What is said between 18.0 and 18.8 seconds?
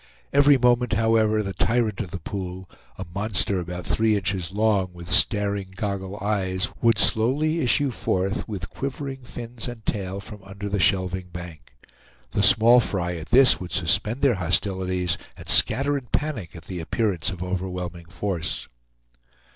force.